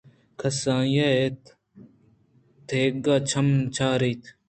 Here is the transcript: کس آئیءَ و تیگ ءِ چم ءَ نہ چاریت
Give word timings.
کس 0.39 0.57
آئیءَ 0.75 1.27
و 1.33 1.35
تیگ 2.67 3.05
ءِ 3.13 3.25
چم 3.29 3.47
ءَ 3.53 3.55
نہ 3.61 3.71
چاریت 3.75 4.23